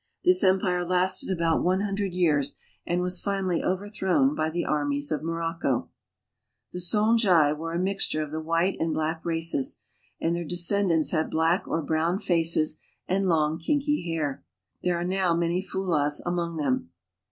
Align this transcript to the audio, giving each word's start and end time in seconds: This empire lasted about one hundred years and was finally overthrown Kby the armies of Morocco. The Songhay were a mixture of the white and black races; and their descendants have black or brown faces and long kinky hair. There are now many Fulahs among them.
This 0.25 0.43
empire 0.43 0.83
lasted 0.83 1.29
about 1.29 1.61
one 1.63 1.81
hundred 1.81 2.11
years 2.11 2.55
and 2.87 3.03
was 3.03 3.21
finally 3.21 3.63
overthrown 3.63 4.35
Kby 4.35 4.51
the 4.51 4.65
armies 4.65 5.11
of 5.11 5.21
Morocco. 5.21 5.89
The 6.73 6.79
Songhay 6.79 7.55
were 7.55 7.73
a 7.73 7.77
mixture 7.77 8.23
of 8.23 8.31
the 8.31 8.41
white 8.41 8.77
and 8.79 8.95
black 8.95 9.23
races; 9.23 9.77
and 10.19 10.35
their 10.35 10.43
descendants 10.43 11.11
have 11.11 11.29
black 11.29 11.67
or 11.67 11.83
brown 11.83 12.17
faces 12.17 12.79
and 13.07 13.27
long 13.29 13.59
kinky 13.59 14.01
hair. 14.11 14.43
There 14.81 14.99
are 14.99 15.05
now 15.05 15.35
many 15.35 15.61
Fulahs 15.61 16.19
among 16.25 16.57
them. 16.57 16.89